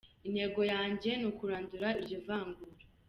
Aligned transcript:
Intego 0.27 0.59
yanjye 0.73 1.09
ni 1.15 1.25
ukurandura 1.31 1.87
iryo 2.01 2.17
vangura. 2.25 2.81